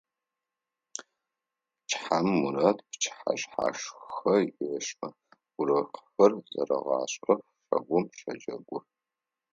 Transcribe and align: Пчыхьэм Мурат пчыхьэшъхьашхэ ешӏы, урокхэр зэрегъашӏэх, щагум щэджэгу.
Пчыхьэм 1.81 2.27
Мурат 2.39 2.77
пчыхьэшъхьашхэ 2.89 4.35
ешӏы, 4.73 5.07
урокхэр 5.59 6.31
зэрегъашӏэх, 6.53 7.39
щагум 7.67 8.05
щэджэгу. 8.17 8.79